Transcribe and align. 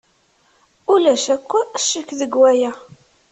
Ulac 0.93 1.25
akk 1.35 1.51
ccek 1.81 2.09
deg 2.19 2.33
waya. 2.41 2.71